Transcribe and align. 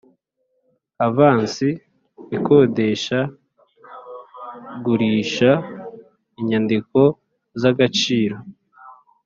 avansi 1.07 1.69
ikodesha 2.37 3.19
gurisha 4.83 5.51
inyandiko 6.39 6.99
z 7.59 7.61
agaciro 7.71 8.35